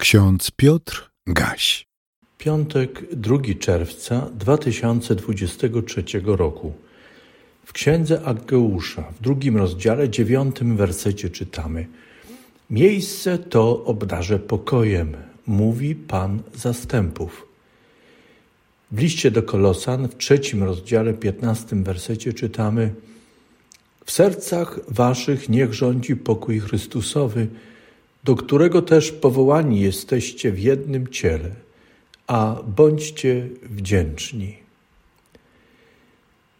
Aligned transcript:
Ksiądz 0.00 0.50
Piotr 0.50 1.10
Gaś. 1.26 1.86
Piątek, 2.38 3.14
2 3.14 3.38
czerwca 3.58 4.30
2023 4.34 6.04
roku. 6.24 6.72
W 7.64 7.72
księdze 7.72 8.22
Aggeusza, 8.24 9.02
w 9.02 9.22
drugim 9.22 9.56
rozdziale, 9.56 10.08
dziewiątym 10.08 10.76
wersecie 10.76 11.30
czytamy: 11.30 11.86
Miejsce 12.70 13.38
to 13.38 13.84
obdarzę 13.84 14.38
pokojem, 14.38 15.16
mówi 15.46 15.94
Pan 15.94 16.42
zastępów. 16.54 17.46
W 18.92 18.98
liście 18.98 19.30
do 19.30 19.42
Kolosan, 19.42 20.08
w 20.08 20.16
trzecim 20.16 20.62
rozdziale, 20.62 21.14
piętnastym 21.14 21.84
wersecie 21.84 22.32
czytamy: 22.32 22.94
W 24.04 24.10
sercach 24.10 24.80
waszych 24.88 25.48
niech 25.48 25.74
rządzi 25.74 26.16
pokój 26.16 26.60
Chrystusowy 26.60 27.46
do 28.24 28.36
którego 28.36 28.82
też 28.82 29.12
powołani 29.12 29.80
jesteście 29.80 30.52
w 30.52 30.58
jednym 30.58 31.08
ciele, 31.08 31.50
a 32.26 32.56
bądźcie 32.76 33.48
wdzięczni. 33.62 34.56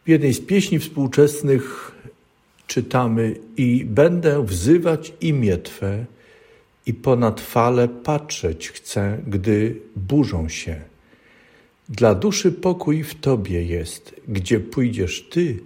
W 0.04 0.08
jednej 0.08 0.34
z 0.34 0.40
pieśni 0.40 0.78
współczesnych 0.78 1.92
czytamy: 2.66 3.36
I 3.56 3.84
będę 3.84 4.46
wzywać 4.46 5.12
imię 5.20 5.58
Twe, 5.58 6.04
i 6.86 6.94
ponad 6.94 7.40
fale 7.40 7.88
patrzeć 7.88 8.68
chcę, 8.68 9.18
gdy 9.26 9.76
burzą 9.96 10.48
się. 10.48 10.80
Dla 11.88 12.14
duszy 12.14 12.52
pokój 12.52 13.02
w 13.02 13.14
Tobie 13.14 13.64
jest, 13.64 14.20
gdzie 14.28 14.60
pójdziesz 14.60 15.28
Ty, 15.30 15.58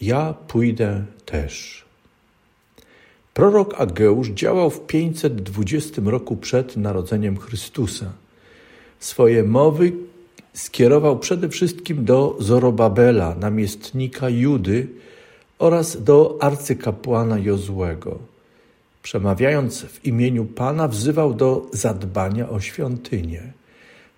ja 0.00 0.34
pójdę 0.48 1.04
też. 1.24 1.83
Prorok 3.34 3.80
Ageusz 3.80 4.28
działał 4.28 4.70
w 4.70 4.86
520 4.86 6.02
roku 6.04 6.36
przed 6.36 6.76
narodzeniem 6.76 7.38
Chrystusa. 7.38 8.12
Swoje 8.98 9.42
mowy 9.42 9.92
skierował 10.52 11.18
przede 11.18 11.48
wszystkim 11.48 12.04
do 12.04 12.36
Zorobabela, 12.38 13.34
namiestnika 13.34 14.28
Judy 14.28 14.88
oraz 15.58 16.02
do 16.02 16.38
arcykapłana 16.40 17.38
Jozłego. 17.38 18.18
Przemawiając 19.02 19.82
w 19.82 20.04
imieniu 20.04 20.44
Pana, 20.44 20.88
wzywał 20.88 21.34
do 21.34 21.66
zadbania 21.72 22.48
o 22.48 22.60
świątynię. 22.60 23.52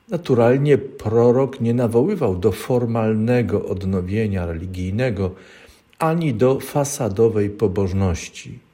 Naturalnie 0.09 0.79
prorok 0.79 1.61
nie 1.61 1.75
nawoływał 1.75 2.37
do 2.37 2.53
formalnego 2.53 3.65
odnowienia 3.65 4.47
religijnego 4.47 5.31
ani 5.99 6.35
do 6.35 6.61
fasadowej 6.61 7.51
pobożności. 7.51 8.66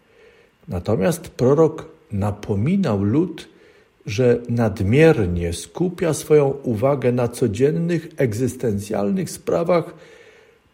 Natomiast 0.68 1.28
prorok 1.28 1.88
napominał 2.12 3.02
lud, 3.02 3.48
że 4.06 4.40
nadmiernie 4.48 5.52
skupia 5.52 6.14
swoją 6.14 6.48
uwagę 6.48 7.12
na 7.12 7.28
codziennych, 7.28 8.08
egzystencjalnych 8.16 9.30
sprawach, 9.30 9.94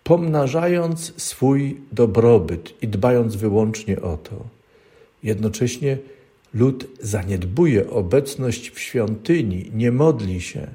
pomnażając 0.04 1.22
swój 1.22 1.76
dobrobyt 1.92 2.82
i 2.82 2.88
dbając 2.88 3.36
wyłącznie 3.36 4.02
o 4.02 4.16
to. 4.16 4.36
Jednocześnie 5.22 5.98
lud 6.54 6.86
zaniedbuje 7.00 7.90
obecność 7.90 8.70
w 8.70 8.80
świątyni, 8.80 9.70
nie 9.74 9.92
modli 9.92 10.40
się, 10.40 10.66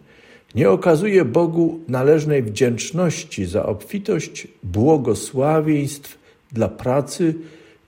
nie 0.56 0.70
okazuje 0.70 1.26
Bogu 1.26 1.80
należnej 1.88 2.44
wdzięczności 2.44 3.46
za 3.46 3.66
obfitość 3.66 4.48
błogosławieństw 4.64 6.18
dla 6.52 6.68
pracy, 6.68 7.34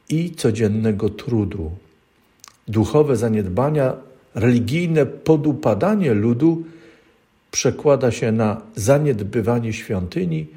i 0.09 0.31
codziennego 0.31 1.09
trudu. 1.09 1.71
Duchowe 2.67 3.15
zaniedbania, 3.15 3.93
religijne 4.35 5.05
podupadanie 5.05 6.13
ludu 6.13 6.63
przekłada 7.51 8.11
się 8.11 8.31
na 8.31 8.61
zaniedbywanie 8.75 9.73
świątyni 9.73 10.47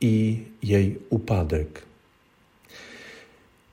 i 0.00 0.38
jej 0.62 0.98
upadek. 1.10 1.82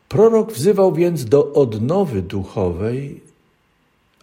Prorok 0.09 0.51
wzywał 0.51 0.93
więc 0.93 1.25
do 1.25 1.53
odnowy 1.53 2.21
duchowej, 2.21 3.21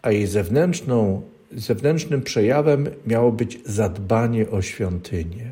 a 0.03 0.11
jej 0.11 0.27
zewnętrzną, 0.27 1.23
zewnętrznym 1.53 2.23
przejawem 2.23 2.89
miało 3.07 3.33
być 3.33 3.59
zadbanie 3.67 4.51
o 4.51 4.63
świątynię. 4.63 5.51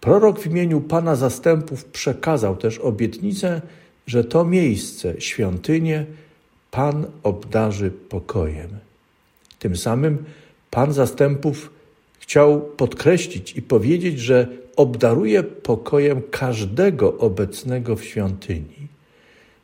Prorok 0.00 0.40
w 0.40 0.46
imieniu 0.46 0.80
Pana 0.80 1.16
Zastępów 1.16 1.84
przekazał 1.84 2.56
też 2.56 2.78
obietnicę, 2.78 3.60
że 4.06 4.24
to 4.24 4.44
miejsce, 4.44 5.20
świątynię, 5.20 6.06
Pan 6.70 7.06
obdarzy 7.22 7.90
pokojem. 7.90 8.70
Tym 9.58 9.76
samym 9.76 10.24
Pan 10.70 10.92
zastępów 10.92 11.70
chciał 12.18 12.60
podkreślić 12.60 13.56
i 13.56 13.62
powiedzieć, 13.62 14.20
że 14.20 14.48
obdaruje 14.76 15.42
pokojem 15.42 16.22
każdego 16.30 17.18
obecnego 17.18 17.96
w 17.96 18.04
świątyni. 18.04 18.88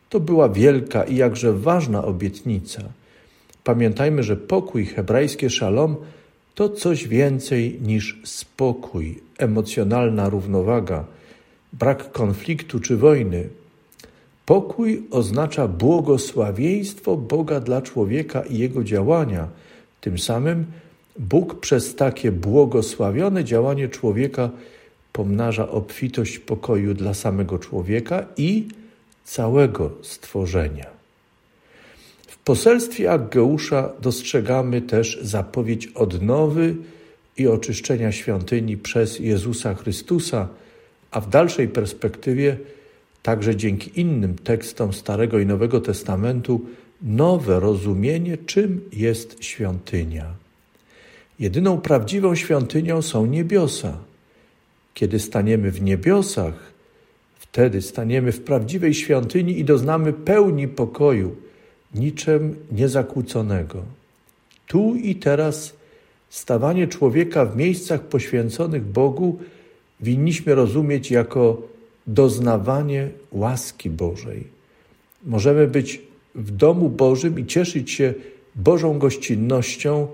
To 0.09 0.21
była 0.21 0.49
wielka 0.49 1.05
i 1.05 1.17
jakże 1.17 1.53
ważna 1.53 2.05
obietnica. 2.05 2.83
Pamiętajmy, 3.65 4.23
że 4.23 4.37
pokój, 4.37 4.87
hebrajskie 4.87 5.51
szalom, 5.51 5.97
to 6.55 6.69
coś 6.69 7.09
więcej 7.09 7.79
niż 7.83 8.21
spokój, 8.25 9.21
emocjonalna 9.39 10.29
równowaga, 10.29 11.05
brak 11.73 12.13
konfliktu 12.13 12.81
czy 12.81 12.97
wojny, 12.97 13.49
Pokój 14.49 15.03
oznacza 15.11 15.69
błogosławieństwo 15.69 17.17
Boga 17.17 17.61
dla 17.61 17.83
człowieka 17.83 18.43
i 18.43 18.59
jego 18.59 18.85
działania. 18.85 19.49
Tym 20.01 20.19
samym 20.19 20.67
Bóg 21.19 21.61
przez 21.61 21.95
takie 21.95 22.33
błogosławione 22.33 23.45
działanie 23.45 23.89
człowieka 23.89 24.51
pomnaża 25.13 25.69
obfitość 25.69 26.39
pokoju 26.39 26.95
dla 26.95 27.15
samego 27.15 27.59
człowieka 27.59 28.27
i 28.37 28.69
całego 29.25 29.91
stworzenia. 30.03 30.87
W 32.27 32.39
poselstwie 32.39 33.13
Aggeusza 33.13 33.93
dostrzegamy 34.01 34.83
też 34.83 35.19
zapowiedź 35.23 35.87
odnowy 35.87 36.77
i 37.37 37.47
oczyszczenia 37.47 38.13
świątyni 38.13 38.77
przez 38.77 39.19
Jezusa 39.19 39.75
Chrystusa, 39.75 40.49
a 41.11 41.21
w 41.21 41.29
dalszej 41.29 41.69
perspektywie 41.69 42.57
także 43.23 43.57
dzięki 43.57 44.01
innym 44.01 44.35
tekstom 44.35 44.93
Starego 44.93 45.39
i 45.39 45.47
Nowego 45.47 45.81
Testamentu, 45.81 46.61
nowe 47.03 47.61
rozumienie, 47.61 48.39
czym 48.39 48.81
jest 48.93 49.45
świątynia. 49.45 50.35
Jedyną 51.39 51.81
prawdziwą 51.81 52.35
świątynią 52.35 53.03
są 53.03 53.27
niebiosa. 53.27 53.99
Kiedy 54.95 55.19
staniemy 55.19 55.71
w 55.71 55.83
niebiosach, 55.83 56.73
wtedy 57.39 57.83
staniemy 57.83 58.33
w 58.33 58.41
prawdziwej 58.41 58.95
świątyni 58.95 59.59
i 59.59 59.65
doznamy 59.65 60.13
pełni 60.13 60.69
pokoju, 60.69 61.37
niczym 61.95 62.57
niezakłóconego. 62.73 63.83
Tu 64.67 64.95
i 64.97 65.15
teraz 65.15 65.73
stawanie 66.31 66.87
człowieka 66.87 67.45
w 67.45 67.57
miejscach 67.57 68.03
poświęconych 68.03 68.85
Bogu 68.85 69.39
winniśmy 70.01 70.55
rozumieć 70.55 71.11
jako 71.11 71.63
doznawanie 72.09 73.09
łaski 73.33 73.91
Bożej. 73.91 74.45
Możemy 75.25 75.67
być 75.67 76.03
w 76.35 76.51
domu 76.51 76.89
Bożym 76.89 77.39
i 77.39 77.47
cieszyć 77.47 77.91
się 77.91 78.15
Bożą 78.57 78.99
gościnnością 78.99 80.09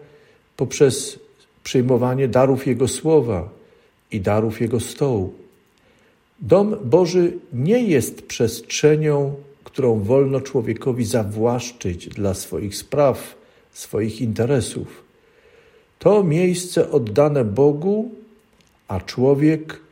poprzez 0.56 1.19
przyjmowanie 1.65 2.28
darów 2.28 2.66
Jego 2.66 2.88
słowa 2.88 3.49
i 4.12 4.21
darów 4.21 4.60
Jego 4.60 4.81
stołu. 4.81 5.34
Dom 6.41 6.77
Boży 6.84 7.32
nie 7.53 7.82
jest 7.82 8.22
przestrzenią, 8.22 9.34
którą 9.65 10.00
wolno 10.00 10.41
człowiekowi 10.41 11.05
zawłaszczyć 11.05 12.09
dla 12.09 12.34
swoich 12.34 12.76
spraw, 12.76 13.37
swoich 13.72 14.21
interesów. 14.21 15.05
To 15.99 16.25
miejsce 16.25 16.90
oddane 16.90 17.44
Bogu, 17.44 18.11
a 18.88 19.00
człowiek 19.00 19.83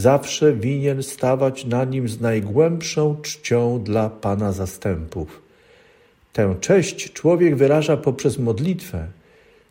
zawsze 0.00 0.52
winien 0.52 1.02
stawać 1.02 1.64
na 1.64 1.84
nim 1.84 2.08
z 2.08 2.20
najgłębszą 2.20 3.16
czcią 3.22 3.82
dla 3.82 4.10
Pana 4.10 4.52
zastępów. 4.52 5.42
Tę 6.32 6.54
cześć 6.60 7.12
człowiek 7.12 7.56
wyraża 7.56 7.96
poprzez 7.96 8.38
modlitwę, 8.38 9.06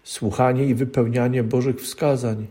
słuchanie 0.03 0.65
i 0.65 0.75
wypełnianie 0.75 1.43
Bożych 1.43 1.81
wskazań, 1.81 2.47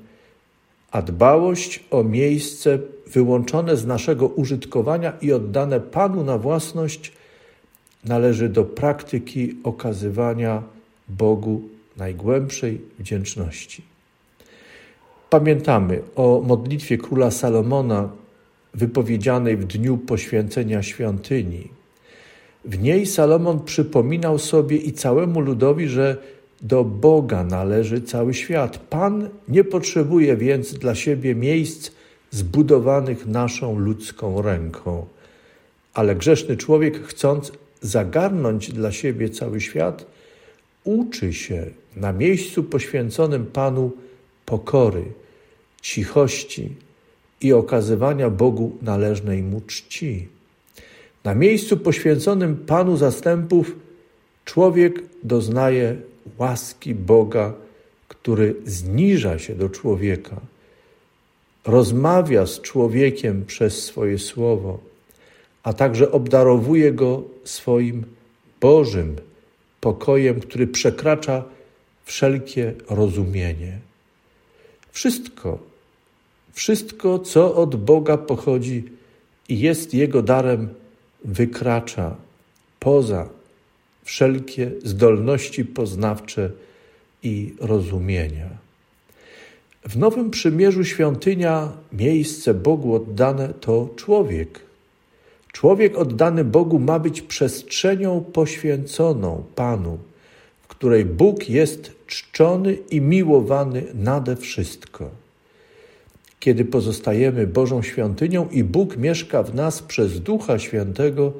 a 0.91 1.03
dbałość 1.03 1.85
o 1.91 2.05
miejsce 2.05 2.79
wyłączone 3.07 3.77
z 3.77 3.87
naszego 3.87 4.27
użytkowania 4.27 5.13
i 5.21 5.33
oddane 5.33 5.81
Panu 5.81 6.25
na 6.25 6.39
własność 6.39 7.13
należy 8.05 8.49
do 8.49 8.65
praktyki 8.65 9.57
okazywania 9.65 10.63
Bogu 11.09 11.63
najgłębszej 11.97 12.81
wdzięczności. 12.99 13.83
Pamiętamy 15.31 16.03
o 16.17 16.43
modlitwie 16.47 16.99
króla 16.99 17.31
Salomona 17.31 18.09
wypowiedzianej 18.75 19.57
w 19.57 19.65
dniu 19.65 19.99
poświęcenia 19.99 20.83
świątyni. 20.83 21.69
W 22.65 22.83
niej 22.83 23.07
Salomon 23.07 23.65
przypominał 23.65 24.39
sobie 24.39 24.77
i 24.77 24.93
całemu 24.93 25.41
ludowi, 25.41 25.89
że 25.89 26.17
do 26.63 26.85
Boga 26.85 27.45
należy 27.45 28.03
cały 28.03 28.35
świat. 28.35 28.79
Pan 28.79 29.29
nie 29.49 29.65
potrzebuje 29.65 30.37
więc 30.37 30.75
dla 30.75 30.95
siebie 30.95 31.35
miejsc 31.35 31.91
zbudowanych 32.31 33.27
naszą 33.27 33.79
ludzką 33.79 34.43
ręką. 34.43 35.07
Ale 35.95 36.17
grzeszny 36.17 36.57
człowiek, 36.57 37.07
chcąc 37.07 37.53
zagarnąć 37.81 38.73
dla 38.73 38.93
siebie 38.93 39.31
cały 39.31 39.61
świat, 39.61 40.07
uczy 40.85 41.33
się 41.33 41.67
na 41.97 42.13
miejscu 42.13 42.65
poświęconym 42.65 43.47
Panu 43.47 43.91
pokory, 44.49 45.05
cichości 45.83 46.75
i 47.41 47.53
okazywania 47.53 48.31
Bogu 48.31 48.77
należnej 48.83 49.43
mu 49.43 49.61
czci. 49.61 50.29
Na 51.25 51.35
miejscu 51.35 51.77
poświęconym 51.77 52.57
Panu 52.57 52.97
zastępów 52.97 53.77
człowiek 54.45 55.03
doznaje 55.23 55.97
łaski 56.39 56.95
Boga, 56.95 57.53
który 58.09 58.55
zniża 58.65 59.39
się 59.39 59.55
do 59.55 59.69
człowieka, 59.69 60.41
rozmawia 61.67 62.47
z 62.47 62.61
człowiekiem 62.61 63.45
przez 63.45 63.85
swoje 63.85 64.19
słowo, 64.19 64.79
a 65.63 65.73
także 65.73 66.13
obdarowuje 66.13 66.93
go 66.93 67.23
swoim 67.45 68.05
Bożym 68.61 69.17
pokojem, 69.81 70.41
który 70.41 70.67
przekracza 70.67 71.45
wszelkie 72.05 72.75
rozumienie. 72.91 73.88
Wszystko, 74.99 75.59
wszystko, 76.53 77.19
co 77.19 77.55
od 77.55 77.77
Boga 77.77 78.17
pochodzi 78.17 78.85
i 79.49 79.61
jest 79.61 79.95
Jego 79.95 80.23
darem, 80.23 80.69
wykracza 81.25 82.17
poza 82.81 83.29
wszelkie 84.05 84.71
zdolności 84.85 85.65
poznawcze 85.65 86.51
i 87.23 87.55
rozumienia. 87.61 88.49
W 89.89 89.97
Nowym 89.97 90.31
Przymierzu 90.31 90.85
świątynia, 90.85 91.73
miejsce 91.93 92.55
Bogu 92.55 92.95
oddane 92.95 93.55
to 93.61 93.89
człowiek. 93.97 94.61
Człowiek 95.53 95.99
oddany 95.99 96.45
Bogu 96.45 96.79
ma 96.79 96.99
być 96.99 97.23
przestrzenią 97.23 98.25
poświęconą 98.33 99.45
Panu, 99.55 99.99
której 100.79 101.05
Bóg 101.05 101.49
jest 101.49 101.91
czczony 102.07 102.75
i 102.91 103.01
miłowany 103.01 103.83
nade 103.95 104.37
wszystko. 104.37 105.11
Kiedy 106.41 106.65
pozostajemy 106.65 107.47
Bożą 107.47 107.83
świątynią 107.83 108.49
i 108.51 108.65
Bóg 108.65 108.97
mieszka 108.97 109.43
w 109.43 109.55
nas 109.55 109.83
przez 109.83 110.21
Ducha 110.21 110.59
Świętego, 110.59 111.33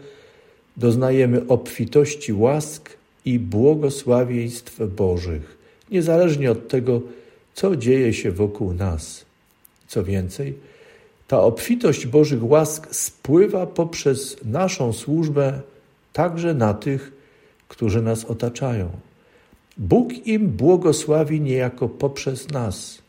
doznajemy 0.77 1.47
obfitości 1.47 2.33
łask 2.33 2.91
i 3.25 3.39
błogosławieństw 3.39 4.81
Bożych, 4.97 5.59
niezależnie 5.91 6.51
od 6.51 6.69
tego, 6.69 7.01
co 7.55 7.77
dzieje 7.77 8.13
się 8.13 8.33
wokół 8.33 8.75
nas. 8.75 9.25
Co 9.89 10.05
więcej, 10.05 10.55
ta 11.29 11.41
obfitość 11.41 12.07
Bożych 12.07 12.45
łask 12.45 12.95
spływa 12.95 13.67
poprzez 13.67 14.37
naszą 14.45 14.93
służbę 14.93 15.61
także 16.13 16.55
na 16.55 16.75
tych, 16.75 17.13
którzy 17.69 18.03
nas 18.03 18.25
otaczają. 18.25 19.08
Bóg 19.79 20.27
im 20.27 20.49
błogosławi 20.49 21.41
niejako 21.41 21.89
poprzez 21.89 22.51
nas. 22.51 23.03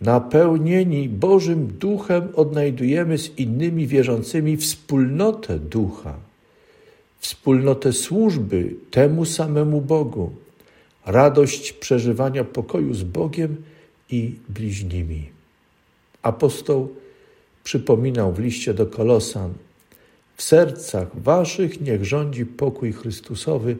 Napełnieni 0.00 1.08
Bożym 1.08 1.66
Duchem 1.66 2.28
odnajdujemy 2.34 3.18
z 3.18 3.38
innymi 3.38 3.86
wierzącymi 3.86 4.56
wspólnotę 4.56 5.58
Ducha, 5.58 6.14
wspólnotę 7.18 7.92
służby 7.92 8.74
temu 8.90 9.24
samemu 9.24 9.80
Bogu, 9.80 10.30
radość 11.06 11.72
przeżywania 11.72 12.44
pokoju 12.44 12.94
z 12.94 13.02
Bogiem 13.02 13.56
i 14.10 14.34
bliźnimi. 14.48 15.28
Apostoł 16.22 16.88
przypominał 17.64 18.32
w 18.32 18.38
liście 18.38 18.74
do 18.74 18.86
Kolosan: 18.86 19.54
W 20.36 20.42
sercach 20.42 21.20
waszych 21.20 21.80
niech 21.80 22.04
rządzi 22.04 22.46
pokój 22.46 22.92
Chrystusowy, 22.92 23.76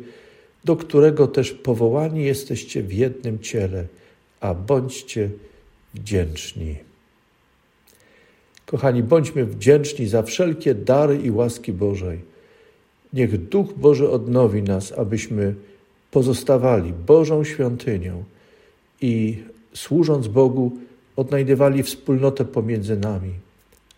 do 0.65 0.77
którego 0.77 1.27
też 1.27 1.53
powołani 1.53 2.25
jesteście 2.25 2.83
w 2.83 2.93
jednym 2.93 3.39
ciele, 3.39 3.87
a 4.41 4.55
bądźcie 4.55 5.31
wdzięczni. 5.95 6.77
Kochani, 8.67 9.03
bądźmy 9.03 9.45
wdzięczni 9.45 10.07
za 10.07 10.23
wszelkie 10.23 10.75
dary 10.75 11.17
i 11.17 11.31
łaski 11.31 11.73
Bożej. 11.73 12.21
Niech 13.13 13.49
Duch 13.49 13.73
Boży 13.73 14.11
odnowi 14.11 14.63
nas, 14.63 14.93
abyśmy 14.93 15.55
pozostawali 16.11 16.93
Bożą 16.93 17.45
świątynią 17.45 18.25
i 19.01 19.43
służąc 19.75 20.29
Bogu, 20.29 20.79
odnajdywali 21.17 21.83
wspólnotę 21.83 22.45
pomiędzy 22.45 22.97
nami. 22.97 23.33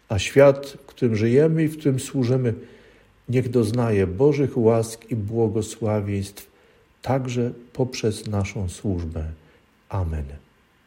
A 0.09 0.19
świat, 0.19 0.67
w 0.67 0.87
którym 0.87 1.17
żyjemy 1.17 1.65
i 1.65 1.69
w 1.69 1.79
którym 1.79 2.01
służymy, 2.01 2.55
niech 3.29 3.49
doznaje 3.49 4.07
Bożych 4.07 4.59
łask 4.59 5.11
i 5.11 5.17
błogosławieństw 5.17 6.50
także 7.03 7.51
poprzez 7.73 8.27
naszą 8.27 8.69
służbę. 8.69 9.25
Amen. 9.89 10.25